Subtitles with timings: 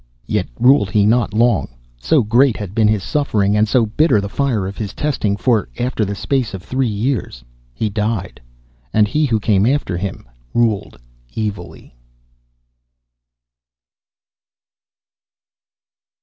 [0.25, 4.29] Yet ruled he not long, so great had been his suffering, and so bitter the
[4.33, 8.41] fire of his testing, for after the space of three years he died.
[8.93, 10.99] And he who came after him ruled
[11.37, 11.93] evilly.